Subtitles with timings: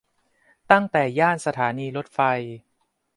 [0.71, 2.19] ตั้งแต่ย่านสถานีรถไฟ